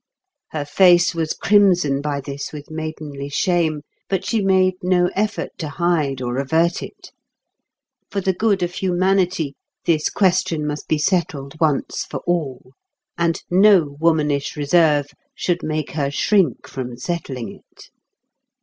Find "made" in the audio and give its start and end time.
4.41-4.73